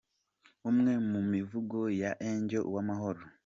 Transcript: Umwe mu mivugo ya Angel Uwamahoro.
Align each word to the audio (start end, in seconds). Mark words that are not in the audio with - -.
Umwe 0.69 0.93
mu 1.09 1.21
mivugo 1.31 1.77
ya 2.01 2.11
Angel 2.29 2.63
Uwamahoro. 2.69 3.21